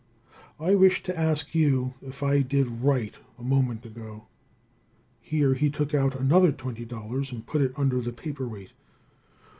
[0.59, 4.25] I wish to ask you if I did right a moment ago?"
[5.19, 8.73] Here he took out another $20 and put it under the paper weight.